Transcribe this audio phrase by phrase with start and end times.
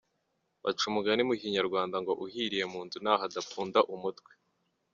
[0.63, 4.31] Baca umugani mu Kinyarwanda ngo uhiriye mu nzu ntaho adapfunda umutwe.